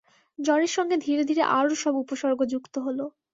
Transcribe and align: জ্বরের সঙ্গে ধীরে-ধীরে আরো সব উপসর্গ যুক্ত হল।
জ্বরের 0.39 0.71
সঙ্গে 0.71 0.95
ধীরে-ধীরে 0.97 1.43
আরো 1.51 1.73
সব 1.75 1.93
উপসর্গ 2.03 2.39
যুক্ত 2.51 2.75
হল। 2.85 2.99